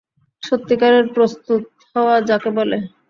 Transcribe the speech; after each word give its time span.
সত্যিকারের 0.43 1.05
প্রস্তুত 1.15 1.63
হওয়া 1.95 2.15
যাকে 2.29 2.49
বলে! 2.57 2.77